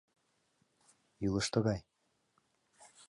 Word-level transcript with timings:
Илыш 1.25 1.47
тыгай. 1.53 1.79